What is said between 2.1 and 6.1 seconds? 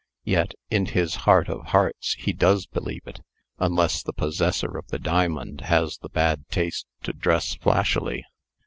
he does believe it, unless the possessor of the diamond has the